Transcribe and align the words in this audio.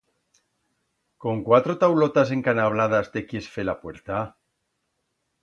Con 1.23 1.43
cuatro 1.43 1.77
taulotas 1.81 2.31
encanabladas 2.37 3.11
te 3.17 3.25
quiers 3.29 3.51
fer 3.59 3.67
la 3.69 3.77
puerta? 3.85 4.25